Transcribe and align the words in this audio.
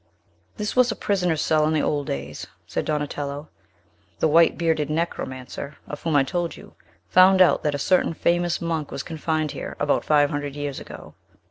"This 0.57 0.75
was 0.75 0.91
a 0.91 0.95
prisoner's 0.95 1.43
cell 1.43 1.67
in 1.67 1.73
the 1.75 1.81
old 1.83 2.07
days," 2.07 2.47
said 2.65 2.85
Donatello; 2.85 3.49
"the 4.17 4.27
white 4.27 4.57
bearded 4.57 4.89
necromancer, 4.89 5.77
of 5.87 6.01
whom 6.01 6.15
I 6.15 6.23
told 6.23 6.57
you, 6.57 6.73
found 7.07 7.39
out 7.39 7.61
that 7.61 7.75
a 7.75 7.77
certain 7.77 8.15
famous 8.15 8.59
monk 8.59 8.89
was 8.89 9.03
confined 9.03 9.51
here, 9.51 9.75
about 9.79 10.03
five 10.03 10.31
hundred 10.31 10.55
years 10.55 10.79
ago. 10.79 11.13